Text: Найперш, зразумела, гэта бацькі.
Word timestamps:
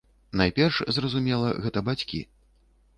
Найперш, 0.39 0.79
зразумела, 0.97 1.55
гэта 1.67 1.87
бацькі. 1.91 2.27